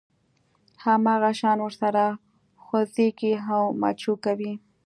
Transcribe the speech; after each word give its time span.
هماغه 0.83 1.31
شان 1.39 1.57
ورسره 1.63 2.05
خوځېږي 2.63 3.33
او 3.53 3.63
مچو 3.81 4.13
کوي. 4.25 4.53